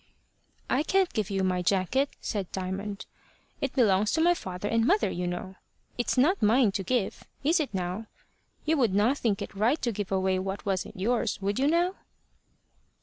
[0.67, 3.05] "I can't give you my jacket," said Diamond.
[3.61, 5.57] "It belongs to my father and mother, you know.
[5.95, 7.23] It's not mine to give.
[7.43, 8.07] Is it now?
[8.65, 11.93] You would not think it right to give away what wasn't yours would you now?"